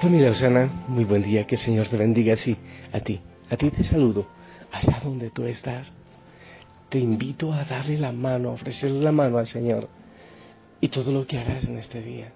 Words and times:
Familia 0.00 0.30
Osana, 0.30 0.84
muy 0.86 1.02
buen 1.02 1.24
día, 1.24 1.44
que 1.44 1.56
el 1.56 1.60
Señor 1.60 1.88
te 1.88 1.96
bendiga 1.96 2.34
así, 2.34 2.56
a 2.92 3.00
ti, 3.00 3.18
a 3.50 3.56
ti 3.56 3.68
te 3.72 3.82
saludo, 3.82 4.28
allá 4.70 5.00
donde 5.02 5.30
tú 5.30 5.42
estás. 5.42 5.92
Te 6.88 7.00
invito 7.00 7.52
a 7.52 7.64
darle 7.64 7.98
la 7.98 8.12
mano, 8.12 8.50
a 8.50 8.52
ofrecerle 8.52 9.00
la 9.00 9.10
mano 9.10 9.38
al 9.38 9.48
Señor 9.48 9.88
y 10.80 10.86
todo 10.86 11.10
lo 11.10 11.26
que 11.26 11.40
hagas 11.40 11.64
en 11.64 11.78
este 11.78 12.00
día, 12.00 12.30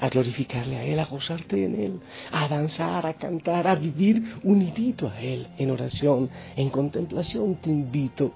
a 0.00 0.08
glorificarle 0.08 0.78
a 0.78 0.84
Él, 0.84 0.98
a 0.98 1.04
gozarte 1.04 1.62
en 1.62 1.78
Él, 1.78 2.00
a 2.32 2.48
danzar, 2.48 3.04
a 3.04 3.12
cantar, 3.12 3.68
a 3.68 3.74
vivir 3.74 4.36
unidito 4.42 5.10
a 5.10 5.20
Él, 5.20 5.48
en 5.58 5.72
oración, 5.72 6.30
en 6.56 6.70
contemplación, 6.70 7.56
te 7.56 7.68
invito 7.68 8.32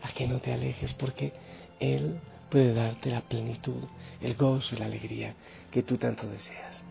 a 0.00 0.08
que 0.12 0.26
no 0.26 0.40
te 0.40 0.54
alejes 0.54 0.94
porque 0.94 1.34
Él 1.78 2.20
puede 2.48 2.72
darte 2.72 3.10
la 3.10 3.20
plenitud, 3.20 3.84
el 4.22 4.34
gozo 4.34 4.76
y 4.76 4.78
la 4.78 4.86
alegría 4.86 5.34
que 5.70 5.82
tú 5.82 5.98
tanto 5.98 6.26
deseas. 6.26 6.87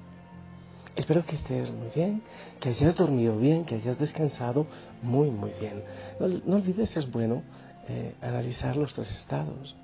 Espero 0.97 1.23
que 1.23 1.35
estés 1.35 1.71
muy 1.71 1.89
bien, 1.93 2.23
que 2.59 2.69
hayas 2.69 2.95
dormido 2.95 3.37
bien, 3.37 3.65
que 3.65 3.75
hayas 3.75 3.99
descansado 3.99 4.65
muy, 5.03 5.29
muy 5.29 5.51
bien. 5.59 5.83
No, 6.19 6.55
olvides, 6.55 6.97
es 6.97 7.11
bueno 7.11 7.43
eh, 7.87 8.15
analizar 8.19 8.75
los 8.75 8.95
tres 8.95 9.11
estados. 9.11 9.75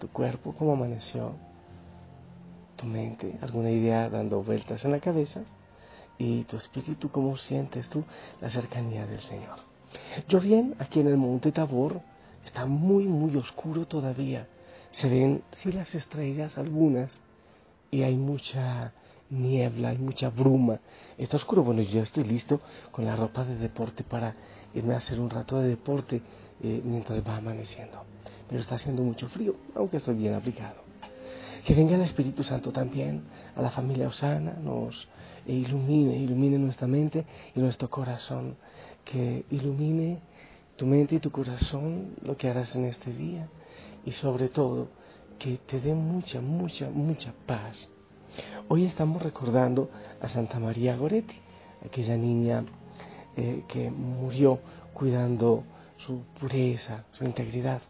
Tu 0.00 0.08
cuerpo, 0.08 0.56
cómo 0.58 0.72
amaneció, 0.72 1.34
tu 2.74 2.84
mente, 2.84 3.38
alguna 3.42 3.70
idea 3.70 4.10
dando 4.10 4.42
vueltas 4.42 4.84
en 4.84 4.90
la 4.90 4.98
cabeza 4.98 5.42
y 6.18 6.42
tu 6.42 6.56
espíritu, 6.56 7.10
cómo 7.10 7.36
sientes 7.36 7.88
tú 7.88 8.02
la 8.40 8.48
cercanía 8.48 9.06
del 9.06 9.20
Señor. 9.20 9.60
Yo 10.28 10.40
bien, 10.40 10.74
aquí 10.80 10.98
en 10.98 11.06
el 11.06 11.16
monte 11.16 11.52
Tabor, 11.52 12.00
está 12.44 12.66
muy, 12.66 13.04
muy 13.04 13.36
oscuro 13.36 13.86
todavía. 13.86 14.48
Se 14.90 15.08
ven, 15.08 15.44
sí, 15.52 15.70
las 15.70 15.94
estrellas, 15.94 16.58
algunas, 16.58 17.20
y 17.92 18.02
hay 18.02 18.16
mucha 18.16 18.92
niebla, 19.30 19.90
hay 19.90 19.98
mucha 19.98 20.30
bruma, 20.30 20.80
está 21.18 21.36
oscuro. 21.36 21.62
Bueno, 21.62 21.82
yo 21.82 22.02
estoy 22.02 22.24
listo 22.24 22.60
con 22.90 23.04
la 23.04 23.16
ropa 23.16 23.44
de 23.44 23.56
deporte 23.56 24.04
para 24.04 24.34
irme 24.74 24.94
a 24.94 24.98
hacer 24.98 25.20
un 25.20 25.30
rato 25.30 25.60
de 25.60 25.68
deporte 25.68 26.22
eh, 26.62 26.80
mientras 26.84 27.26
va 27.26 27.36
amaneciendo. 27.36 28.02
Pero 28.48 28.60
está 28.60 28.76
haciendo 28.76 29.02
mucho 29.02 29.28
frío, 29.28 29.54
aunque 29.74 29.98
estoy 29.98 30.14
bien 30.14 30.34
aplicado. 30.34 30.86
Que 31.64 31.74
venga 31.74 31.96
el 31.96 32.02
Espíritu 32.02 32.44
Santo 32.44 32.70
también 32.70 33.24
a 33.56 33.62
la 33.62 33.70
familia 33.70 34.06
Osana, 34.06 34.52
nos 34.52 35.08
ilumine, 35.46 36.16
ilumine 36.16 36.58
nuestra 36.58 36.86
mente 36.86 37.24
y 37.54 37.60
nuestro 37.60 37.90
corazón. 37.90 38.56
Que 39.04 39.44
ilumine 39.50 40.20
tu 40.76 40.86
mente 40.86 41.16
y 41.16 41.18
tu 41.18 41.30
corazón 41.30 42.14
lo 42.22 42.36
que 42.36 42.48
harás 42.48 42.76
en 42.76 42.84
este 42.84 43.12
día. 43.12 43.48
Y 44.04 44.12
sobre 44.12 44.48
todo, 44.48 44.88
que 45.38 45.58
te 45.58 45.80
dé 45.80 45.92
mucha, 45.92 46.40
mucha, 46.40 46.88
mucha 46.88 47.34
paz 47.46 47.90
Hoy 48.68 48.84
estamos 48.84 49.22
recordando 49.22 49.88
a 50.20 50.28
Santa 50.28 50.58
María 50.58 50.96
Goretti, 50.96 51.36
aquella 51.84 52.16
niña 52.16 52.64
eh, 53.36 53.62
que 53.68 53.90
murió 53.90 54.58
cuidando 54.92 55.62
su 55.98 56.22
pureza, 56.40 57.04
su 57.12 57.24
integridad. 57.24 57.80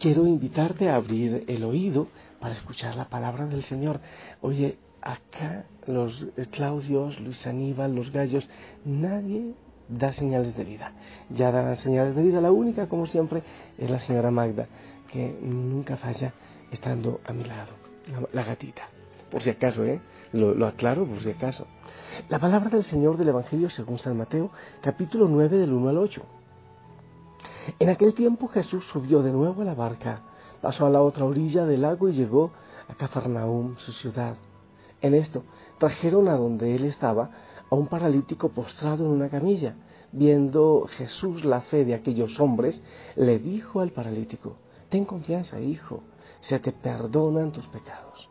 Quiero 0.00 0.26
invitarte 0.26 0.88
a 0.88 0.96
abrir 0.96 1.44
el 1.48 1.64
oído 1.64 2.08
para 2.40 2.54
escuchar 2.54 2.96
la 2.96 3.10
palabra 3.10 3.46
del 3.46 3.62
Señor. 3.64 4.00
Oye, 4.40 4.78
acá 5.02 5.66
los 5.86 6.26
Claudios, 6.50 7.20
Luis 7.20 7.46
Aníbal, 7.46 7.94
los 7.94 8.10
gallos, 8.10 8.48
nadie 8.86 9.52
da 9.88 10.12
señales 10.12 10.56
de 10.56 10.64
vida. 10.64 10.92
Ya 11.30 11.52
dan 11.52 11.76
señales 11.76 12.16
de 12.16 12.22
vida. 12.22 12.40
La 12.40 12.52
única, 12.52 12.88
como 12.88 13.06
siempre, 13.06 13.42
es 13.76 13.90
la 13.90 14.00
señora 14.00 14.30
Magda, 14.30 14.66
que 15.12 15.38
nunca 15.42 15.96
falla 15.96 16.32
estando 16.72 17.20
a 17.26 17.32
mi 17.32 17.44
lado, 17.44 17.72
la 18.32 18.42
gatita 18.42 18.95
por 19.30 19.42
si 19.42 19.50
acaso, 19.50 19.84
¿eh? 19.84 20.00
Lo, 20.32 20.66
aclaro 20.66 21.06
por 21.06 21.20
si 21.20 21.30
acaso. 21.30 21.66
La 22.28 22.38
palabra 22.38 22.70
del 22.70 22.84
Señor 22.84 23.16
del 23.16 23.28
Evangelio 23.28 23.70
según 23.70 23.98
San 23.98 24.16
Mateo, 24.16 24.50
capítulo 24.80 25.28
9 25.28 25.58
del 25.58 25.72
1 25.72 25.88
al 25.88 25.98
8. 25.98 26.22
En 27.78 27.88
aquel 27.88 28.14
tiempo 28.14 28.48
Jesús 28.48 28.84
subió 28.86 29.22
de 29.22 29.32
nuevo 29.32 29.62
a 29.62 29.64
la 29.64 29.74
barca, 29.74 30.22
pasó 30.60 30.86
a 30.86 30.90
la 30.90 31.02
otra 31.02 31.24
orilla 31.24 31.64
del 31.64 31.82
lago 31.82 32.08
y 32.08 32.12
llegó 32.12 32.52
a 32.88 32.94
Cafarnaum, 32.94 33.76
su 33.78 33.92
ciudad. 33.92 34.36
En 35.00 35.14
esto 35.14 35.42
trajeron 35.78 36.28
a 36.28 36.36
donde 36.36 36.74
él 36.74 36.84
estaba 36.84 37.30
a 37.68 37.74
un 37.74 37.88
paralítico 37.88 38.50
postrado 38.50 39.04
en 39.04 39.10
una 39.10 39.28
camilla. 39.28 39.76
Viendo 40.12 40.86
Jesús 40.88 41.44
la 41.44 41.60
fe 41.60 41.84
de 41.84 41.94
aquellos 41.94 42.38
hombres, 42.40 42.82
le 43.16 43.38
dijo 43.38 43.80
al 43.80 43.90
paralítico, 43.90 44.56
Ten 44.88 45.04
confianza, 45.04 45.60
hijo, 45.60 46.02
se 46.40 46.58
te 46.60 46.72
perdonan 46.72 47.52
tus 47.52 47.66
pecados. 47.66 48.30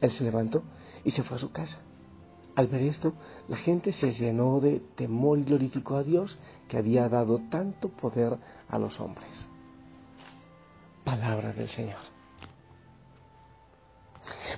Él 0.00 0.10
se 0.10 0.24
levantó 0.24 0.62
y 1.04 1.10
se 1.10 1.22
fue 1.22 1.36
a 1.36 1.40
su 1.40 1.52
casa. 1.52 1.80
Al 2.56 2.66
ver 2.66 2.82
esto, 2.82 3.12
la 3.46 3.56
gente 3.56 3.92
se 3.92 4.12
llenó 4.12 4.60
de 4.60 4.80
temor 4.96 5.38
y 5.38 5.44
glorificó 5.44 5.96
a 5.96 6.02
Dios 6.02 6.38
que 6.66 6.76
había 6.76 7.08
dado 7.08 7.38
tanto 7.50 7.88
poder 7.88 8.36
a 8.68 8.78
los 8.78 8.98
hombres. 8.98 9.48
Palabra 11.04 11.52
del 11.52 11.68
Señor. 11.68 12.00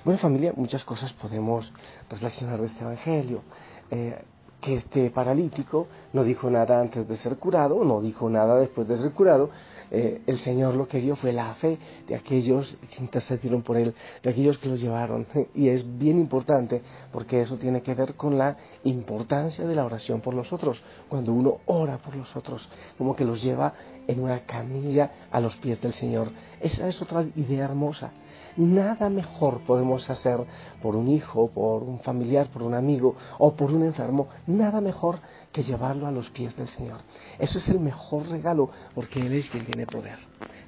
Bueno 0.03 0.19
familia, 0.19 0.53
muchas 0.55 0.83
cosas 0.83 1.13
podemos 1.13 1.71
reflexionar 2.09 2.59
de 2.59 2.67
este 2.67 2.81
Evangelio. 2.81 3.43
Eh, 3.91 4.25
que 4.61 4.75
este 4.75 5.09
paralítico 5.09 5.87
no 6.13 6.23
dijo 6.23 6.49
nada 6.49 6.79
antes 6.79 7.07
de 7.07 7.17
ser 7.17 7.37
curado, 7.37 7.83
no 7.83 7.99
dijo 7.99 8.29
nada 8.29 8.57
después 8.57 8.87
de 8.87 8.97
ser 8.97 9.11
curado. 9.11 9.49
Eh, 9.89 10.21
el 10.27 10.39
Señor 10.39 10.75
lo 10.75 10.87
que 10.87 11.01
dio 11.01 11.15
fue 11.15 11.33
la 11.33 11.53
fe 11.55 11.77
de 12.07 12.15
aquellos 12.15 12.77
que 12.91 13.01
intercedieron 13.03 13.63
por 13.63 13.75
él, 13.75 13.93
de 14.21 14.29
aquellos 14.29 14.57
que 14.59 14.69
los 14.69 14.79
llevaron. 14.79 15.27
Y 15.55 15.69
es 15.69 15.97
bien 15.97 16.19
importante 16.19 16.81
porque 17.11 17.41
eso 17.41 17.57
tiene 17.57 17.81
que 17.81 17.93
ver 17.93 18.13
con 18.13 18.37
la 18.37 18.55
importancia 18.83 19.65
de 19.65 19.75
la 19.75 19.83
oración 19.83 20.21
por 20.21 20.33
los 20.33 20.53
otros. 20.53 20.81
Cuando 21.09 21.33
uno 21.33 21.57
ora 21.65 21.97
por 21.97 22.15
los 22.15 22.33
otros, 22.35 22.69
como 22.97 23.15
que 23.15 23.25
los 23.25 23.41
lleva 23.41 23.73
en 24.07 24.23
una 24.23 24.41
camilla 24.45 25.11
a 25.31 25.39
los 25.39 25.55
pies 25.57 25.81
del 25.81 25.93
Señor. 25.93 26.31
Esa 26.59 26.87
es 26.87 27.01
otra 27.01 27.25
idea 27.35 27.65
hermosa. 27.65 28.11
Nada 28.57 29.09
mejor 29.09 29.61
podemos 29.61 30.09
hacer 30.09 30.39
por 30.81 30.95
un 30.95 31.07
hijo, 31.07 31.49
por 31.49 31.83
un 31.83 31.99
familiar, 31.99 32.49
por 32.49 32.63
un 32.63 32.73
amigo 32.73 33.15
o 33.37 33.53
por 33.55 33.71
un 33.71 33.83
enfermo. 33.83 34.27
Nada 34.47 34.81
mejor 34.81 35.19
que 35.51 35.63
llevarlo 35.63 36.07
a 36.07 36.11
los 36.11 36.29
pies 36.29 36.55
del 36.55 36.67
Señor. 36.67 36.99
Eso 37.39 37.59
es 37.59 37.69
el 37.69 37.79
mejor 37.79 38.27
regalo 38.27 38.69
porque 38.93 39.19
Él 39.19 39.33
es 39.33 39.49
quien 39.49 39.65
tiene 39.65 39.85
poder. 39.85 40.17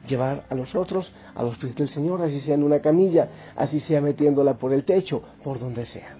Llevar 0.07 0.45
a 0.49 0.55
los 0.55 0.75
otros 0.75 1.13
a 1.35 1.43
los 1.43 1.57
pies 1.57 1.75
del 1.75 1.89
Señor, 1.89 2.21
así 2.21 2.39
sea 2.39 2.55
en 2.55 2.63
una 2.63 2.79
camilla, 2.79 3.29
así 3.55 3.79
sea 3.79 4.01
metiéndola 4.01 4.57
por 4.57 4.73
el 4.73 4.83
techo, 4.85 5.21
por 5.43 5.59
donde 5.59 5.85
sea. 5.85 6.17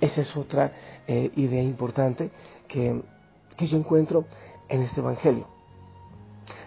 Esa 0.00 0.20
es 0.20 0.36
otra 0.36 0.72
eh, 1.06 1.30
idea 1.36 1.62
importante 1.62 2.30
que, 2.68 3.02
que 3.56 3.66
yo 3.66 3.78
encuentro 3.78 4.26
en 4.68 4.82
este 4.82 5.00
Evangelio. 5.00 5.53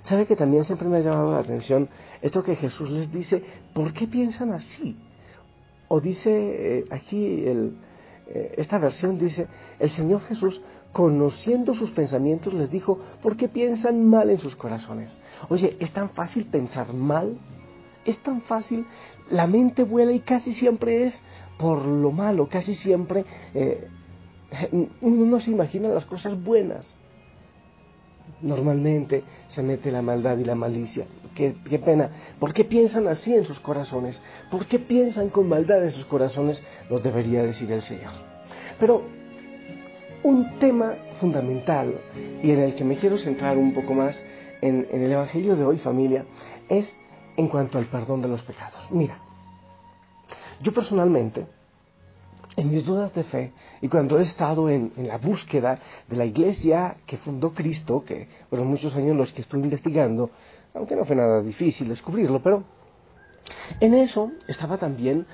¿Sabe 0.08 0.26
que 0.26 0.38
también 0.38 0.64
siempre 0.64 0.88
me 0.88 0.98
ha 0.98 1.02
llamado 1.02 1.34
la 1.34 1.40
atención 1.40 1.90
esto 2.22 2.42
que 2.42 2.56
Jesús 2.56 2.90
les 2.90 3.12
dice? 3.12 3.44
¿Por 3.74 3.92
qué 3.92 4.08
piensan 4.08 4.54
así? 4.54 4.96
O 5.90 6.00
dice 6.00 6.32
eh, 6.32 6.86
aquí, 6.92 7.46
el, 7.46 7.76
eh, 8.28 8.54
esta 8.56 8.78
versión 8.78 9.18
dice, 9.18 9.48
el 9.80 9.90
Señor 9.90 10.22
Jesús, 10.22 10.62
conociendo 10.94 11.74
sus 11.74 11.92
pensamientos, 11.92 12.54
les 12.54 12.72
dijo, 12.72 13.00
¿por 13.22 13.36
qué 13.36 13.50
piensan 13.50 14.10
mal 14.10 14.30
en 14.30 14.40
sus 14.40 14.56
corazones? 14.56 15.14
Oye, 15.50 15.76
¿es 15.82 15.92
tan 15.92 16.12
fácil 16.12 16.46
pensar 16.46 16.94
mal? 16.94 17.38
¿Es 18.06 18.18
tan 18.20 18.42
fácil? 18.44 18.86
La 19.30 19.46
mente 19.46 19.84
vuela 19.84 20.14
y 20.14 20.22
casi 20.22 20.54
siempre 20.54 21.04
es 21.04 21.22
por 21.60 21.84
lo 21.84 22.14
malo, 22.14 22.48
casi 22.48 22.76
siempre 22.76 23.26
eh, 23.54 23.90
uno 25.02 25.26
no 25.26 25.42
se 25.42 25.52
imagina 25.52 25.90
las 25.90 26.06
cosas 26.06 26.42
buenas 26.42 26.96
normalmente 28.42 29.24
se 29.50 29.64
mete 29.64 29.92
la 29.92 30.02
maldad 30.02 30.38
y 30.38 30.44
la 30.44 30.56
malicia. 30.56 31.06
Qué, 31.36 31.54
pena. 31.84 32.10
¿Por 32.40 32.52
qué 32.54 32.64
piensan 32.64 33.08
así 33.08 33.34
en 33.34 33.46
sus 33.46 33.60
corazones? 33.60 34.22
¿Por 34.50 34.66
qué 34.66 34.80
piensan 34.80 35.30
con 35.30 35.48
maldad 35.48 35.84
en 35.84 35.92
sus 35.92 36.06
corazones? 36.06 36.64
Nos 36.90 37.04
debería 37.04 37.44
decir 37.44 37.72
el 37.72 37.84
Señor. 37.84 38.12
Pero 38.80 39.04
un 40.24 40.58
tema 40.58 40.96
fundamental 41.20 41.94
y 42.42 42.52
en 42.52 42.60
el 42.60 42.76
que 42.76 42.84
me 42.84 42.98
quiero 42.98 43.18
centrar 43.20 43.58
un 43.58 43.74
poco 43.74 43.94
más 43.94 44.22
en, 44.62 44.88
en 44.92 45.04
el 45.04 45.12
Evangelio 45.12 45.56
de 45.56 45.64
hoy, 45.64 45.78
familia, 45.78 46.26
es 46.70 46.96
en 47.38 47.48
cuanto 47.50 47.78
al 47.78 47.86
perdón 47.86 48.24
de 48.24 48.30
los 48.30 48.42
pecados. 48.42 48.88
Mira, 48.90 49.20
yo 50.62 50.74
personalmente 50.74 51.46
en 52.58 52.72
mis 52.72 52.84
dudas 52.84 53.14
de 53.14 53.24
fe 53.24 53.54
y 53.82 53.88
cuando 53.88 54.20
he 54.20 54.24
estado 54.24 54.70
en, 54.70 54.92
la 54.98 55.20
búsqueda 55.20 55.80
de 56.08 56.16
la 56.18 56.26
iglesia 56.26 56.98
que 57.06 57.18
fundó 57.18 57.54
Cristo, 57.54 58.04
que 58.04 58.28
fueron 58.50 58.68
muchos 58.68 58.94
años 58.96 59.16
los 59.16 59.32
que 59.32 59.42
estuve 59.42 59.62
investigando, 59.62 60.32
aunque 60.74 60.96
no 60.96 61.06
fue 61.06 61.16
nada 61.16 61.42
difícil 61.42 61.88
descubrirlo, 61.88 62.42
pero 62.42 62.64
en 63.80 63.94
eso 63.94 64.32
estaba 64.48 64.78
también 64.78 65.28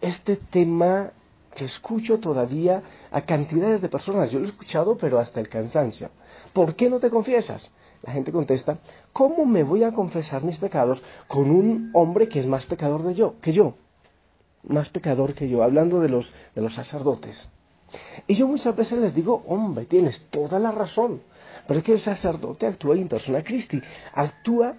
este 0.00 0.36
tema 0.36 1.10
que 1.56 1.64
escucho 1.64 2.20
todavía 2.20 2.84
a 3.10 3.22
cantidades 3.22 3.80
de 3.80 3.88
personas. 3.88 4.30
Yo 4.30 4.38
lo 4.38 4.44
he 4.44 4.48
escuchado, 4.48 4.96
pero 4.96 5.18
hasta 5.18 5.40
el 5.40 5.48
cansancio. 5.48 6.10
¿Por 6.52 6.76
qué 6.76 6.88
no 6.88 7.00
te 7.00 7.10
confiesas? 7.10 7.72
La 8.02 8.12
gente 8.12 8.30
contesta, 8.30 8.78
¿cómo 9.12 9.44
me 9.44 9.64
voy 9.64 9.82
a 9.82 9.92
confesar 9.92 10.44
mis 10.44 10.58
pecados 10.58 11.02
con 11.26 11.50
un 11.50 11.90
hombre 11.94 12.28
que 12.28 12.38
es 12.38 12.46
más 12.46 12.64
pecador 12.66 13.02
de 13.02 13.14
yo, 13.14 13.40
que 13.40 13.52
yo? 13.52 13.74
Más 14.62 14.88
pecador 14.90 15.34
que 15.34 15.48
yo, 15.48 15.62
hablando 15.62 16.00
de 16.00 16.08
los, 16.08 16.32
de 16.54 16.62
los 16.62 16.74
sacerdotes. 16.74 17.50
Y 18.26 18.34
yo 18.34 18.46
muchas 18.46 18.76
veces 18.76 18.98
les 18.98 19.14
digo, 19.14 19.42
hombre, 19.46 19.86
tienes 19.86 20.26
toda 20.30 20.58
la 20.58 20.70
razón, 20.70 21.22
pero 21.66 21.78
es 21.78 21.84
que 21.84 21.92
el 21.92 22.00
sacerdote 22.00 22.66
actúa 22.66 22.94
en 22.96 23.08
persona 23.08 23.42
Christi, 23.42 23.80
actúa 24.12 24.76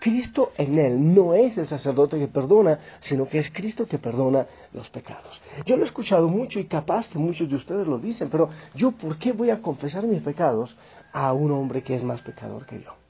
Cristo 0.00 0.52
en 0.56 0.78
él, 0.78 1.14
no 1.14 1.34
es 1.34 1.58
el 1.58 1.68
sacerdote 1.68 2.18
que 2.18 2.26
perdona, 2.26 2.80
sino 3.00 3.28
que 3.28 3.38
es 3.38 3.50
Cristo 3.50 3.86
que 3.86 3.98
perdona 3.98 4.46
los 4.72 4.90
pecados. 4.90 5.40
Yo 5.64 5.76
lo 5.76 5.82
he 5.82 5.86
escuchado 5.86 6.28
mucho 6.28 6.58
y 6.58 6.64
capaz 6.64 7.08
que 7.08 7.18
muchos 7.18 7.48
de 7.48 7.56
ustedes 7.56 7.86
lo 7.86 7.98
dicen, 7.98 8.28
pero 8.28 8.48
yo, 8.74 8.90
¿por 8.92 9.16
qué 9.18 9.32
voy 9.32 9.50
a 9.50 9.62
confesar 9.62 10.04
mis 10.06 10.22
pecados 10.22 10.76
a 11.12 11.32
un 11.32 11.52
hombre 11.52 11.82
que 11.82 11.94
es 11.94 12.02
más 12.02 12.20
pecador 12.22 12.66
que 12.66 12.82
yo? 12.82 13.01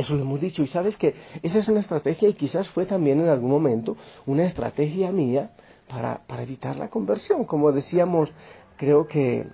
Eso 0.00 0.14
lo 0.14 0.22
hemos 0.22 0.40
dicho. 0.40 0.62
Y 0.62 0.66
sabes 0.66 0.96
que 0.96 1.14
esa 1.42 1.58
es 1.58 1.68
una 1.68 1.80
estrategia 1.80 2.26
y 2.26 2.32
quizás 2.32 2.66
fue 2.70 2.86
también 2.86 3.20
en 3.20 3.28
algún 3.28 3.50
momento 3.50 3.98
una 4.24 4.44
estrategia 4.44 5.12
mía 5.12 5.50
para, 5.88 6.22
para 6.26 6.42
evitar 6.42 6.76
la 6.76 6.88
conversión. 6.88 7.44
Como 7.44 7.70
decíamos, 7.70 8.32
creo 8.78 9.06
que 9.06 9.46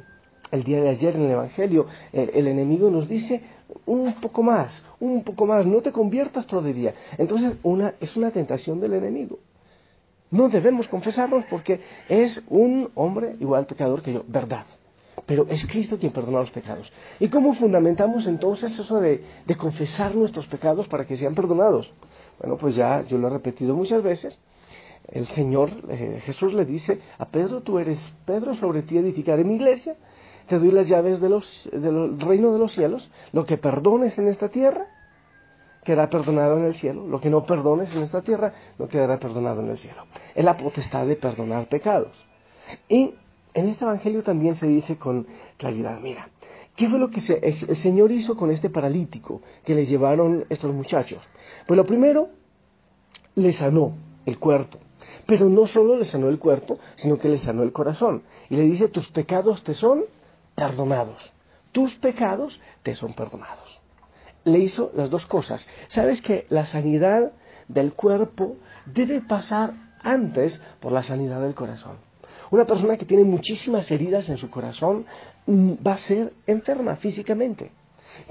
el 0.52 0.62
día 0.62 0.80
de 0.80 0.90
ayer 0.90 1.16
en 1.16 1.22
el 1.22 1.32
Evangelio, 1.32 1.86
el, 2.12 2.46
enemigo 2.46 2.88
nos 2.90 3.08
dice 3.08 3.42
un 3.86 4.14
poco 4.20 4.44
más, 4.44 4.84
un 5.00 5.24
poco 5.24 5.46
más, 5.46 5.66
no 5.66 5.82
te 5.82 5.90
conviertas 5.90 6.46
todavía. 6.46 6.94
Entonces 7.18 7.54
una, 7.64 7.94
es 7.98 8.16
una 8.16 8.30
tentación 8.30 8.78
del 8.78 8.94
enemigo. 8.94 9.40
No 10.30 10.48
debemos 10.48 10.86
confesarnos 10.86 11.44
porque 11.50 11.80
es 12.08 12.40
un 12.48 12.88
hombre 12.94 13.34
igual 13.40 13.66
pecador 13.66 14.00
que 14.00 14.12
yo, 14.12 14.24
verdad 14.28 14.64
pero 15.24 15.46
es 15.48 15.64
Cristo 15.66 15.98
quien 15.98 16.12
perdona 16.12 16.40
los 16.40 16.50
pecados. 16.50 16.92
¿Y 17.18 17.28
cómo 17.28 17.54
fundamentamos 17.54 18.26
entonces 18.26 18.78
eso 18.78 19.00
de, 19.00 19.24
confesar 19.56 20.14
nuestros 20.14 20.46
pecados 20.46 20.88
para 20.88 21.06
que 21.06 21.16
sean 21.16 21.34
perdonados? 21.34 21.92
Bueno, 22.38 22.56
pues 22.58 22.74
ya 22.74 23.02
yo 23.02 23.16
lo 23.16 23.28
he 23.28 23.30
repetido 23.30 23.74
muchas 23.74 24.02
veces. 24.02 24.38
El 25.08 25.26
Señor, 25.28 25.70
eh, 25.88 26.20
Jesús 26.24 26.52
le 26.52 26.64
dice 26.64 27.00
a 27.18 27.28
Pedro, 27.28 27.62
tú 27.62 27.78
eres 27.78 28.12
Pedro, 28.24 28.54
sobre 28.54 28.82
ti 28.82 28.98
edificaré 28.98 29.44
mi 29.44 29.54
iglesia, 29.54 29.96
te 30.48 30.58
doy 30.58 30.72
las 30.72 30.88
llaves 30.88 31.20
de 31.20 31.28
del 31.78 32.20
reino 32.20 32.52
de 32.52 32.58
los 32.58 32.72
cielos, 32.72 33.10
lo 33.32 33.44
que 33.44 33.56
perdones 33.56 34.18
en 34.18 34.26
esta 34.28 34.48
tierra, 34.48 34.88
quedará 35.84 36.10
perdonado 36.10 36.58
en 36.58 36.64
el 36.64 36.74
cielo, 36.74 37.06
lo 37.06 37.20
que 37.20 37.30
no 37.30 37.44
perdones 37.44 37.94
en 37.94 38.02
esta 38.02 38.20
tierra, 38.20 38.52
no 38.78 38.88
quedará 38.88 39.18
perdonado 39.20 39.62
en 39.62 39.70
el 39.70 39.78
cielo. 39.78 40.06
Es 40.34 40.44
la 40.44 40.56
potestad 40.56 41.06
de 41.06 41.14
perdonar 41.14 41.68
pecados. 41.68 42.26
Y 42.88 43.14
en 43.56 43.70
este 43.70 43.84
Evangelio 43.84 44.22
también 44.22 44.54
se 44.54 44.66
dice 44.66 44.98
con 44.98 45.26
claridad, 45.56 45.98
mira, 46.00 46.28
¿qué 46.76 46.90
fue 46.90 46.98
lo 46.98 47.08
que 47.08 47.20
el 47.42 47.76
Señor 47.76 48.12
hizo 48.12 48.36
con 48.36 48.50
este 48.50 48.68
paralítico 48.68 49.40
que 49.64 49.74
le 49.74 49.86
llevaron 49.86 50.44
estos 50.50 50.74
muchachos? 50.74 51.26
Pues 51.66 51.74
lo 51.74 51.86
primero, 51.86 52.28
le 53.34 53.52
sanó 53.52 53.94
el 54.26 54.38
cuerpo. 54.38 54.78
Pero 55.24 55.48
no 55.48 55.66
solo 55.66 55.96
le 55.96 56.04
sanó 56.04 56.28
el 56.28 56.38
cuerpo, 56.38 56.78
sino 56.96 57.18
que 57.18 57.30
le 57.30 57.38
sanó 57.38 57.62
el 57.62 57.72
corazón. 57.72 58.24
Y 58.50 58.56
le 58.56 58.64
dice, 58.64 58.88
tus 58.88 59.08
pecados 59.08 59.64
te 59.64 59.72
son 59.72 60.04
perdonados. 60.54 61.32
Tus 61.72 61.94
pecados 61.94 62.60
te 62.82 62.94
son 62.94 63.14
perdonados. 63.14 63.80
Le 64.44 64.58
hizo 64.58 64.90
las 64.94 65.08
dos 65.08 65.24
cosas. 65.24 65.66
¿Sabes 65.88 66.20
que 66.20 66.44
la 66.50 66.66
sanidad 66.66 67.32
del 67.68 67.94
cuerpo 67.94 68.56
debe 68.84 69.22
pasar 69.22 69.72
antes 70.02 70.60
por 70.78 70.92
la 70.92 71.02
sanidad 71.02 71.40
del 71.40 71.54
corazón? 71.54 71.96
Una 72.50 72.66
persona 72.66 72.96
que 72.96 73.04
tiene 73.04 73.24
muchísimas 73.24 73.90
heridas 73.90 74.28
en 74.28 74.38
su 74.38 74.50
corazón 74.50 75.06
mm, 75.46 75.72
va 75.86 75.94
a 75.94 75.98
ser 75.98 76.32
enferma 76.46 76.96
físicamente. 76.96 77.70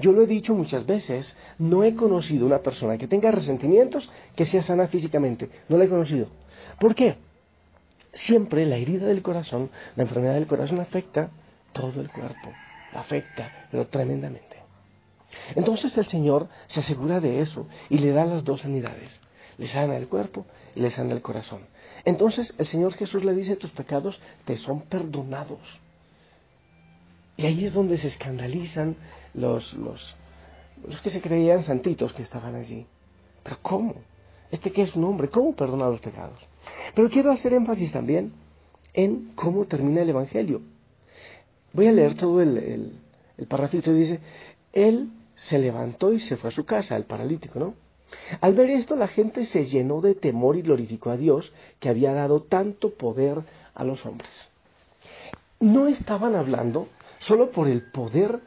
Yo 0.00 0.12
lo 0.12 0.22
he 0.22 0.26
dicho 0.26 0.54
muchas 0.54 0.84
veces, 0.86 1.36
no 1.58 1.84
he 1.84 1.94
conocido 1.94 2.46
una 2.46 2.60
persona 2.60 2.98
que 2.98 3.06
tenga 3.06 3.30
resentimientos 3.30 4.10
que 4.34 4.46
sea 4.46 4.62
sana 4.62 4.88
físicamente. 4.88 5.48
No 5.68 5.76
la 5.76 5.84
he 5.84 5.88
conocido. 5.88 6.28
¿Por 6.80 6.94
qué? 6.94 7.16
Siempre 8.12 8.64
la 8.66 8.76
herida 8.76 9.06
del 9.06 9.22
corazón, 9.22 9.70
la 9.94 10.02
enfermedad 10.02 10.34
del 10.34 10.46
corazón 10.46 10.80
afecta 10.80 11.30
todo 11.72 12.00
el 12.00 12.10
cuerpo. 12.10 12.52
afecta, 12.92 13.68
pero 13.70 13.86
tremendamente. 13.88 14.56
Entonces 15.54 15.96
el 15.98 16.06
Señor 16.06 16.48
se 16.66 16.80
asegura 16.80 17.20
de 17.20 17.40
eso 17.40 17.66
y 17.90 17.98
le 17.98 18.12
da 18.12 18.24
las 18.24 18.44
dos 18.44 18.62
sanidades. 18.62 19.20
Le 19.58 19.66
sana 19.66 19.96
el 19.96 20.08
cuerpo 20.08 20.46
y 20.74 20.80
le 20.80 20.90
sana 20.90 21.12
el 21.12 21.20
corazón. 21.20 21.60
Entonces 22.06 22.54
el 22.56 22.66
Señor 22.66 22.94
Jesús 22.94 23.24
le 23.24 23.34
dice, 23.34 23.56
tus 23.56 23.72
pecados 23.72 24.20
te 24.44 24.56
son 24.56 24.82
perdonados. 24.82 25.58
Y 27.36 27.44
ahí 27.46 27.64
es 27.64 27.74
donde 27.74 27.98
se 27.98 28.06
escandalizan 28.06 28.96
los, 29.34 29.74
los, 29.74 30.16
los 30.86 31.00
que 31.00 31.10
se 31.10 31.20
creían 31.20 31.64
santitos 31.64 32.12
que 32.12 32.22
estaban 32.22 32.54
allí. 32.54 32.86
Pero 33.42 33.58
¿cómo? 33.60 33.96
Este 34.52 34.70
que 34.70 34.82
es 34.82 34.94
un 34.94 35.02
hombre, 35.02 35.28
¿cómo 35.28 35.54
perdona 35.56 35.88
los 35.88 36.00
pecados? 36.00 36.38
Pero 36.94 37.10
quiero 37.10 37.32
hacer 37.32 37.52
énfasis 37.52 37.90
también 37.90 38.32
en 38.94 39.32
cómo 39.34 39.64
termina 39.64 40.02
el 40.02 40.10
Evangelio. 40.10 40.62
Voy 41.72 41.88
a 41.88 41.92
leer 41.92 42.14
todo 42.14 42.40
el, 42.40 42.56
el, 42.56 43.00
el 43.36 43.46
parrafito. 43.48 43.92
Dice, 43.92 44.20
Él 44.72 45.10
se 45.34 45.58
levantó 45.58 46.12
y 46.12 46.20
se 46.20 46.36
fue 46.36 46.50
a 46.50 46.52
su 46.52 46.64
casa, 46.64 46.96
el 46.96 47.04
paralítico, 47.04 47.58
¿no? 47.58 47.74
Al 48.40 48.54
ver 48.54 48.70
esto, 48.70 48.96
la 48.96 49.08
gente 49.08 49.44
se 49.44 49.64
llenó 49.64 50.00
de 50.00 50.14
temor 50.14 50.56
y 50.56 50.62
glorificó 50.62 51.10
a 51.10 51.16
Dios 51.16 51.52
que 51.80 51.88
había 51.88 52.12
dado 52.12 52.42
tanto 52.42 52.94
poder 52.94 53.42
a 53.74 53.84
los 53.84 54.04
hombres. 54.06 54.50
no 55.58 55.86
estaban 55.86 56.34
hablando 56.34 56.88
solo 57.18 57.50
por 57.50 57.68
el 57.68 57.82
poder 57.90 58.40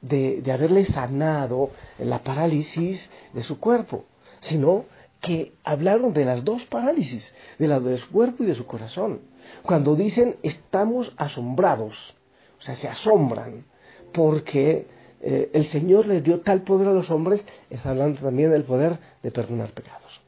de, 0.00 0.42
de 0.42 0.52
haberle 0.52 0.84
sanado 0.84 1.70
la 1.98 2.22
parálisis 2.22 3.10
de 3.32 3.42
su 3.42 3.60
cuerpo, 3.60 4.04
sino 4.40 4.84
que 5.20 5.52
hablaron 5.64 6.12
de 6.12 6.24
las 6.24 6.44
dos 6.44 6.64
parálisis, 6.64 7.32
de 7.58 7.68
la 7.68 7.80
de 7.80 7.96
su 7.96 8.10
cuerpo 8.10 8.44
y 8.44 8.46
de 8.46 8.54
su 8.54 8.66
corazón. 8.66 9.20
Cuando 9.62 9.94
dicen 9.94 10.36
estamos 10.42 11.12
asombrados, 11.16 12.14
o 12.58 12.62
sea, 12.62 12.76
se 12.76 12.88
asombran, 12.88 13.64
porque 14.12 14.86
eh, 15.20 15.50
el 15.52 15.66
Señor 15.66 16.06
les 16.06 16.22
dio 16.22 16.40
tal 16.40 16.62
poder 16.62 16.88
a 16.88 16.92
los 16.92 17.10
hombres, 17.10 17.46
está 17.70 17.90
hablando 17.90 18.20
también 18.20 18.50
del 18.50 18.64
poder 18.64 18.98
de 19.22 19.30
perdonar 19.30 19.72
pecados. 19.72 20.20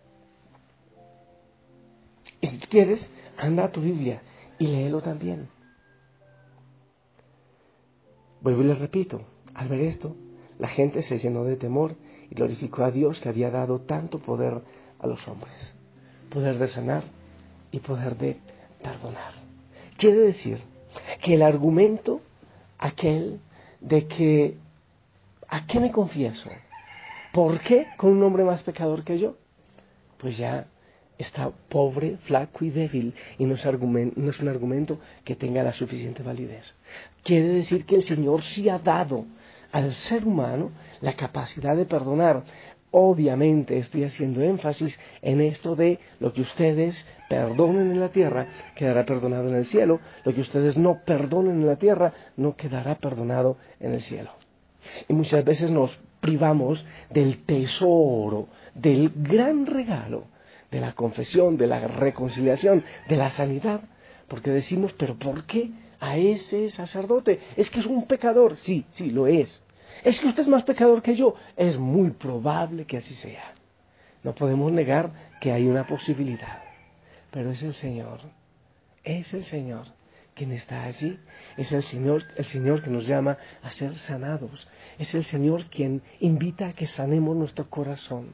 Y 2.40 2.47
si 2.47 2.59
quieres, 2.59 3.11
anda 3.37 3.64
a 3.64 3.73
tu 3.73 3.80
Biblia 3.80 4.23
y 4.59 4.66
léelo 4.66 5.00
también. 5.00 5.49
Vuelvo 8.40 8.62
y 8.62 8.66
les 8.66 8.78
repito, 8.78 9.23
al 9.54 9.68
ver 9.68 9.80
esto, 9.80 10.14
la 10.59 10.68
gente 10.68 11.02
se 11.02 11.18
llenó 11.18 11.45
de 11.45 11.57
temor 11.57 11.97
y 12.30 12.35
glorificó 12.35 12.85
a 12.85 12.90
Dios 12.90 13.21
que 13.21 13.28
había 13.28 13.50
dado 13.50 13.80
tanto 13.80 14.21
poder 14.21 14.62
a 14.99 15.07
los 15.07 15.26
hombres. 15.28 15.75
Poder 16.30 16.59
de 16.59 16.68
sanar 16.68 17.04
y 17.71 17.80
poder 17.80 18.16
de 18.16 18.38
perdonar. 18.83 19.33
Quiere 19.97 20.18
decir 20.18 20.61
que 21.23 21.35
el 21.35 21.42
argumento 21.42 22.21
aquel 22.78 23.40
de 23.80 24.07
que 24.07 24.57
¿a 25.49 25.67
qué 25.67 25.81
me 25.81 25.90
confieso? 25.90 26.50
¿Por 27.33 27.61
qué 27.61 27.87
con 27.97 28.11
un 28.11 28.23
hombre 28.23 28.45
más 28.45 28.62
pecador 28.62 29.05
que 29.05 29.19
yo? 29.19 29.37
Pues 30.19 30.37
ya 30.37 30.67
está 31.19 31.50
pobre, 31.69 32.17
flaco 32.19 32.64
y 32.64 32.71
débil 32.71 33.14
y 33.38 33.45
no 33.45 33.55
es, 33.55 33.64
un 33.64 34.49
argumento 34.49 34.99
que 35.25 35.37
tenga 35.37 35.62
la 35.62 35.73
suficiente 35.73 36.23
validez. 36.23 36.75
Quiere 37.23 37.49
decir 37.49 37.85
que 37.85 37.97
el 37.97 38.05
Señor 38.05 38.43
sí 38.43 38.69
ha 38.69 38.78
dado 38.78 39.26
al 39.73 39.95
ser 39.95 40.25
humano 40.25 40.71
la 41.00 41.14
capacidad 41.14 41.76
de 41.76 41.85
perdonar. 41.85 42.45
Obviamente 42.90 43.76
estoy 43.78 44.05
haciendo 44.05 44.40
énfasis 44.40 44.99
en 45.21 45.43
esto 45.43 45.76
de 45.76 45.99
lo 46.21 46.33
que 46.33 46.40
ustedes 46.40 47.05
perdonen 47.28 47.90
en 47.90 48.00
la 48.00 48.09
tierra 48.09 48.47
quedará 48.75 49.05
perdonado 49.05 49.49
en 49.49 49.57
el 49.57 49.67
cielo, 49.67 50.00
lo 50.25 50.35
que 50.35 50.40
ustedes 50.40 50.78
no 50.78 51.02
perdonen 51.05 51.61
en 51.61 51.67
la 51.67 51.76
tierra 51.76 52.14
no 52.37 52.57
quedará 52.57 52.95
perdonado 52.95 53.59
en 53.78 53.93
el 53.93 54.00
cielo. 54.00 54.38
Y 55.09 55.12
muchas 55.12 55.45
veces 55.45 55.71
nos 55.71 55.99
privamos 56.21 56.85
del 57.11 57.45
tesoro, 57.45 58.49
del 58.75 59.12
gran 59.14 59.66
regalo 59.66 60.25
de 60.71 60.80
la 60.80 60.92
confesión, 60.92 61.57
de 61.57 61.66
la 61.66 61.87
reconciliación, 61.87 62.85
de 63.09 63.16
la 63.16 63.30
sanidad, 63.30 63.80
porque 64.28 64.50
decimos, 64.50 64.92
pero 64.95 65.18
¿por 65.18 65.45
qué 65.45 65.71
a 66.00 66.16
ese 66.16 66.68
sacerdote? 66.71 67.40
Es 67.57 67.71
que 67.71 67.80
es 67.80 67.87
un 67.87 68.07
pecador, 68.07 68.57
sí, 68.57 68.85
sí, 68.90 69.11
lo 69.11 69.26
es. 69.26 69.62
Es 70.04 70.21
que 70.21 70.28
usted 70.28 70.42
es 70.42 70.49
más 70.49 70.64
pecador 70.64 71.02
que 71.02 71.16
yo, 71.16 71.35
es 71.57 71.78
muy 71.78 72.11
probable 72.11 72.85
que 72.85 72.99
así 72.99 73.14
sea. 73.14 73.54
No 74.23 74.35
podemos 74.35 74.71
negar 74.71 75.11
que 75.40 75.52
hay 75.52 75.66
una 75.66 75.87
posibilidad, 75.87 76.62
pero 77.30 77.50
es 77.50 77.62
el 77.62 77.75
Señor, 77.75 78.21
es 79.02 79.33
el 79.33 79.45
Señor 79.45 79.98
quien 80.38 80.52
está 80.52 80.85
allí. 80.85 81.18
Es 81.57 81.73
el 81.73 81.83
Señor, 81.83 82.23
el 82.37 82.45
Señor 82.45 82.83
que 82.83 82.90
nos 82.90 83.07
llama 83.07 83.37
a 83.62 83.71
ser 83.73 83.95
sanados. 83.97 84.68
Es 84.99 85.14
el 85.14 85.25
Señor 85.25 85.64
quien 85.66 86.02
invita 86.21 86.68
a 86.68 86.73
que 86.73 86.87
sanemos 86.87 87.37
nuestro 87.37 87.68
corazón, 87.68 88.33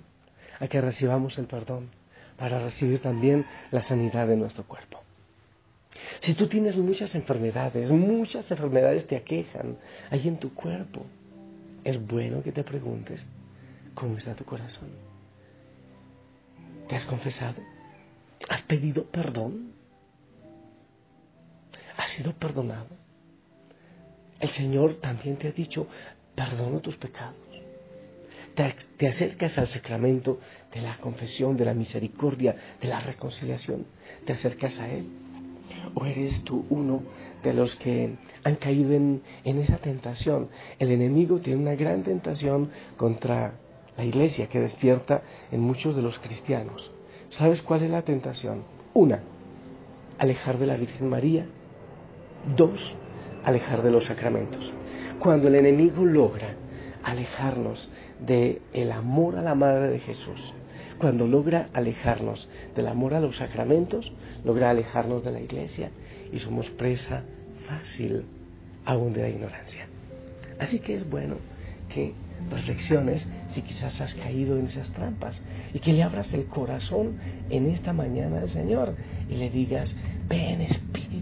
a 0.61 0.69
que 0.69 0.81
recibamos 0.81 1.39
el 1.39 1.47
perdón 1.47 1.89
para 2.37 2.59
recibir 2.59 3.01
también 3.01 3.47
la 3.71 3.83
sanidad 3.83 4.29
de 4.29 4.37
nuestro 4.37 4.65
cuerpo. 4.65 5.01
Si 6.21 6.35
tú 6.35 6.47
tienes 6.47 6.77
muchas 6.77 7.15
enfermedades, 7.15 7.91
muchas 7.91 8.51
enfermedades 8.51 9.07
te 9.07 9.17
aquejan 9.17 9.79
ahí 10.11 10.29
en 10.29 10.39
tu 10.39 10.53
cuerpo, 10.53 11.07
es 11.85 12.05
bueno 12.05 12.43
que 12.43 12.53
te 12.53 12.65
preguntes, 12.65 13.25
¿cómo 13.95 14.19
está 14.19 14.35
tu 14.35 14.45
corazón? 14.45 14.89
¿Te 16.89 16.97
has 16.97 17.05
confesado? 17.07 17.63
¿Has 18.49 18.63
pedido 18.63 19.05
perdón? 19.05 19.73
¿Has 22.15 22.19
sido 22.19 22.33
perdonado? 22.35 22.87
El 24.39 24.49
Señor 24.51 24.95
también 25.01 25.37
te 25.37 25.49
ha 25.49 25.51
dicho, 25.51 25.89
perdono 26.37 26.79
tus 26.79 26.97
pecados 26.97 27.45
te, 28.55 29.09
acercas 29.09 29.59
al 29.59 29.67
sacramento 29.67 30.39
de 30.73 30.81
la 30.81 30.97
confesión, 30.99 31.57
de 31.57 31.65
la 31.65 31.75
misericordia, 31.75 32.55
de 32.81 32.87
la 32.87 33.01
reconciliación, 33.01 33.87
te 34.25 34.33
acercas 34.33 34.79
a 34.79 34.89
Él. 34.89 35.07
¿O 35.95 36.05
eres 36.05 36.45
tú 36.45 36.65
uno 36.71 37.03
de 37.43 37.53
los 37.53 37.75
que 37.77 38.15
han 38.45 38.55
caído 38.57 38.93
en, 38.93 39.23
en, 39.43 39.59
esa 39.59 39.79
tentación? 39.79 40.51
El 40.79 40.93
enemigo 40.93 41.41
tiene 41.41 41.61
una 41.61 41.75
gran 41.75 42.05
tentación 42.05 42.71
contra 42.97 43.55
la 43.97 44.05
iglesia 44.05 44.49
que 44.49 44.61
despierta 44.61 45.23
en 45.51 45.61
muchos 45.61 45.97
de 45.97 46.03
los 46.03 46.19
cristianos. 46.21 46.93
¿Sabes 47.31 47.61
cuál 47.63 47.83
es 47.83 47.91
la 47.91 48.03
tentación? 48.03 48.63
Una, 48.93 49.21
alejar 50.19 50.59
de 50.59 50.67
la 50.67 50.77
Virgen 50.77 51.09
María. 51.09 51.47
Dos, 52.57 52.95
alejar 53.45 53.83
de 53.83 53.91
los 53.91 54.05
sacramentos. 54.05 54.73
Cuando 55.19 55.49
el 55.49 55.55
enemigo 55.55 56.05
logra 56.05 56.55
alejarnos 57.05 57.91
del 58.21 58.61
el 58.73 58.91
amor 58.93 59.37
a 59.37 59.43
la 59.43 59.55
Madre 59.55 59.89
de 59.89 59.99
Jesús. 60.01 60.55
Cuando 60.99 61.27
logra 61.27 61.69
alejarnos 61.73 62.49
del 62.75 62.89
amor 62.89 63.15
a 63.15 63.21
los 63.21 63.37
sacramentos, 63.37 64.13
logra 64.45 64.71
alejarnos 64.71 65.25
de 65.25 65.33
la 65.33 65.41
iglesia 65.41 65.91
y 66.33 66.39
somos 66.39 66.71
presa 66.71 67.25
fácil 67.67 68.25
aún 68.85 69.13
de 69.13 69.23
la 69.23 69.29
ignorancia. 69.29 69.87
Así 70.59 70.79
que 70.79 70.95
es 70.95 71.09
bueno 71.09 71.37
que 71.89 72.13
reflexiones 72.51 73.27
si 73.49 73.63
quizás 73.63 74.01
has 74.01 74.15
caído 74.15 74.59
en 74.59 74.67
esas 74.67 74.91
trampas 74.91 75.43
y 75.73 75.79
que 75.79 75.93
le 75.93 76.03
abras 76.03 76.33
el 76.33 76.47
corazón 76.47 77.19
en 77.51 77.67
esta 77.71 77.93
mañana 77.93 78.41
al 78.41 78.51
Señor 78.51 78.95
y 79.29 79.37
le 79.37 79.51
digas, 79.51 79.95
ven 80.29 80.61
Espíritu, 80.63 81.14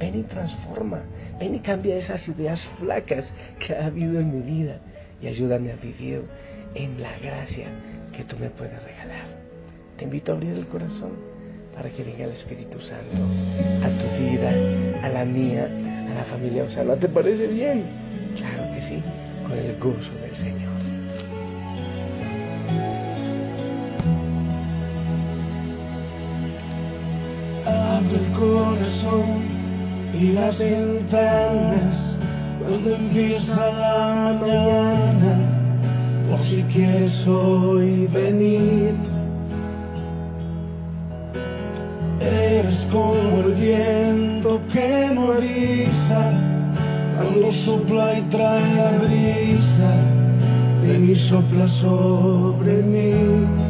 ven 0.00 0.18
y 0.18 0.22
transforma, 0.22 1.02
ven 1.38 1.54
y 1.54 1.60
cambia 1.60 1.96
esas 1.96 2.26
ideas 2.26 2.66
flacas 2.78 3.32
que 3.58 3.74
ha 3.74 3.86
habido 3.86 4.18
en 4.18 4.32
mi 4.34 4.40
vida 4.40 4.78
y 5.22 5.26
ayúdame 5.28 5.70
a 5.70 5.76
vivir 5.76 6.22
en 6.74 7.00
la 7.00 7.16
gracia 7.18 7.66
que 8.16 8.24
tú 8.24 8.36
me 8.40 8.48
puedes 8.48 8.82
regalar. 8.82 9.26
Te 9.98 10.04
invito 10.04 10.32
a 10.32 10.36
abrir 10.36 10.52
el 10.52 10.66
corazón 10.66 11.12
para 11.74 11.90
que 11.90 12.02
venga 12.02 12.24
el 12.24 12.30
Espíritu 12.30 12.80
Santo 12.80 13.22
a 13.84 13.88
tu 13.98 14.06
vida, 14.18 14.50
a 15.04 15.08
la 15.10 15.24
mía, 15.24 15.68
a 16.10 16.14
la 16.14 16.24
familia 16.24 16.64
¿No 16.84 16.96
¿Te 16.96 17.08
parece 17.08 17.46
bien? 17.46 17.84
Claro 18.36 18.72
que 18.74 18.82
sí, 18.82 19.02
con 19.46 19.58
el 19.58 19.78
gozo 19.78 20.14
del 20.14 20.36
Señor. 20.36 20.70
Abre 27.66 28.16
el 28.16 28.32
corazón 28.32 29.49
y 30.20 30.32
las 30.32 30.58
ventanas 30.58 32.16
cuando 32.60 32.94
empieza 32.94 33.70
la 33.70 34.36
mañana, 34.38 35.38
por 36.28 36.38
si 36.40 36.62
quieres 36.64 37.26
hoy 37.26 38.06
venir. 38.08 38.96
Eres 42.20 42.86
como 42.92 43.40
el 43.46 43.54
viento 43.54 44.60
que 44.70 45.10
no 45.14 45.32
avisa, 45.32 46.32
cuando 47.16 47.52
sopla 47.52 48.18
y 48.18 48.22
trae 48.24 48.74
la 48.74 48.90
brisa, 48.98 49.90
de 50.82 50.98
mi 50.98 51.14
sopla 51.16 51.66
sobre 51.66 52.82
mí. 52.82 53.69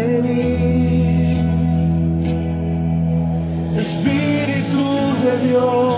De 5.51 5.90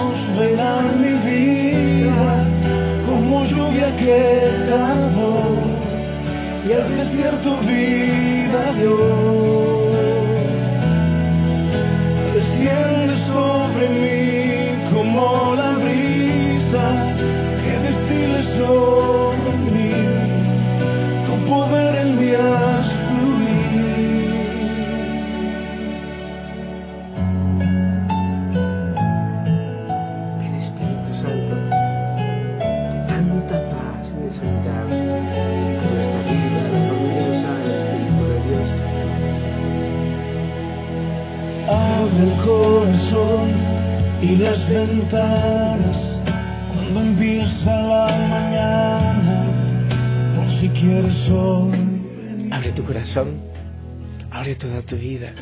vida. 54.95 55.33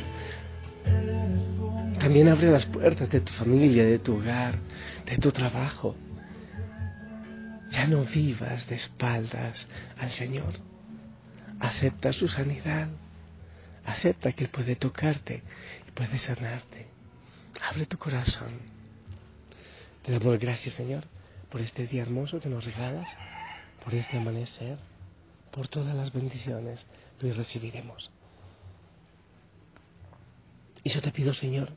También 2.00 2.30
abre 2.30 2.50
las 2.50 2.66
puertas 2.66 3.10
de 3.10 3.22
tu 3.22 3.32
familia, 3.34 3.86
de 3.86 4.00
tu 4.00 4.16
hogar, 4.16 4.56
de 5.06 5.18
tu 5.18 5.32
trabajo. 5.32 5.96
Ya 7.70 7.88
no 7.88 8.04
vivas 8.06 8.68
de 8.68 8.76
espaldas 8.76 9.68
al 9.98 10.10
Señor. 10.10 10.54
Acepta 11.60 12.12
su 12.12 12.28
sanidad. 12.28 12.88
Acepta 13.86 14.32
que 14.32 14.46
Él 14.46 14.50
puede 14.50 14.76
tocarte 14.76 15.44
y 15.88 15.92
puede 15.92 16.18
sanarte. 16.18 16.88
Abre 17.70 17.86
tu 17.86 17.98
corazón. 17.98 18.60
Te 20.04 20.12
damos 20.12 20.40
gracias, 20.40 20.74
Señor, 20.76 21.04
por 21.50 21.62
este 21.62 21.86
día 21.86 22.02
hermoso 22.02 22.40
que 22.40 22.50
nos 22.50 22.66
regalas, 22.66 23.08
por 23.84 23.94
este 23.94 24.18
amanecer, 24.18 24.80
por 25.52 25.68
todas 25.68 25.96
las 25.96 26.12
bendiciones 26.12 26.84
que 27.20 27.28
hoy 27.28 27.34
recibiremos. 27.34 28.10
Y 30.84 30.90
yo 30.90 31.02
te 31.02 31.12
pido, 31.12 31.34
Señor, 31.34 31.70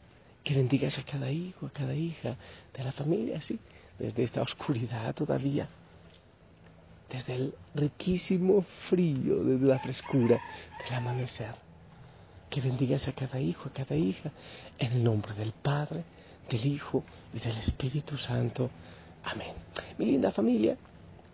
que 0.43 0.55
bendigas 0.55 0.99
a 0.99 1.05
cada 1.05 1.31
hijo, 1.31 1.67
a 1.67 1.71
cada 1.71 1.95
hija 1.95 2.37
de 2.77 2.85
la 2.85 2.93
familia, 2.93 3.41
sí, 3.43 3.59
desde 3.99 4.25
esta 4.25 4.43
oscuridad 4.43 5.15
todavía, 5.15 5.69
desde 7.11 7.35
el 7.35 7.55
riquísimo 7.75 8.63
frío, 8.89 9.45
desde 9.45 9.67
la 9.67 9.79
frescura 9.79 10.41
del 10.85 10.95
amanecer. 10.95 11.55
Que 12.51 12.61
bendigas 12.61 13.09
a 13.09 13.13
cada 13.13 13.41
hijo, 13.41 13.69
a 13.69 13.73
cada 13.73 13.97
hija, 13.97 14.31
en 14.79 14.93
el 14.93 15.05
nombre 15.05 15.35
del 15.35 15.53
Padre, 15.53 16.05
del 16.49 16.67
Hijo 16.67 17.03
y 17.33 17.41
del 17.41 17.57
Espíritu 17.57 18.17
Santo. 18.17 18.71
Amén. 19.25 19.55
Mi 19.99 20.07
linda 20.07 20.31
familia, 20.31 20.77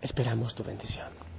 esperamos 0.01 0.55
tu 0.55 0.63
bendición. 0.63 1.30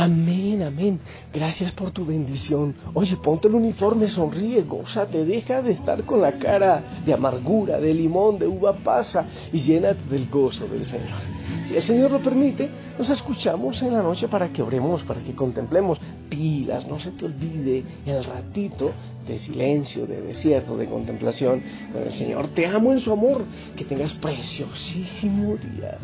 Amén, 0.00 0.62
amén. 0.62 1.00
Gracias 1.34 1.72
por 1.72 1.90
tu 1.90 2.06
bendición. 2.06 2.72
Oye, 2.94 3.16
ponte 3.16 3.48
el 3.48 3.56
uniforme, 3.56 4.06
sonríe, 4.06 4.62
gózate, 4.62 5.24
deja 5.24 5.60
de 5.60 5.72
estar 5.72 6.04
con 6.04 6.22
la 6.22 6.38
cara 6.38 7.00
de 7.04 7.12
amargura, 7.12 7.80
de 7.80 7.92
limón, 7.92 8.38
de 8.38 8.46
uva 8.46 8.74
pasa 8.74 9.26
y 9.52 9.58
llénate 9.58 10.08
del 10.08 10.28
gozo 10.28 10.68
del 10.68 10.86
Señor. 10.86 11.18
Si 11.66 11.74
el 11.74 11.82
Señor 11.82 12.12
lo 12.12 12.20
permite, 12.20 12.70
nos 12.96 13.10
escuchamos 13.10 13.82
en 13.82 13.92
la 13.92 14.00
noche 14.00 14.28
para 14.28 14.52
que 14.52 14.62
oremos, 14.62 15.02
para 15.02 15.20
que 15.20 15.34
contemplemos 15.34 15.98
pilas, 16.28 16.86
no 16.86 17.00
se 17.00 17.10
te 17.10 17.24
olvide 17.24 17.82
el 18.06 18.22
ratito 18.22 18.92
de 19.26 19.40
silencio, 19.40 20.06
de 20.06 20.22
desierto, 20.22 20.76
de 20.76 20.86
contemplación 20.86 21.60
con 21.92 22.04
el 22.04 22.14
Señor. 22.14 22.46
Te 22.54 22.68
amo 22.68 22.92
en 22.92 23.00
su 23.00 23.10
amor, 23.10 23.42
que 23.74 23.84
tengas 23.84 24.12
preciosísimo 24.14 25.56
día. 25.56 25.98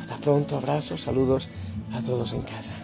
Hasta 0.00 0.16
pronto, 0.16 0.56
abrazos, 0.56 1.02
saludos 1.02 1.46
a 1.92 2.00
todos 2.00 2.32
en 2.32 2.40
casa. 2.40 2.83